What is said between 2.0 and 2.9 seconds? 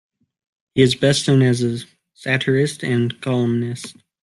satirist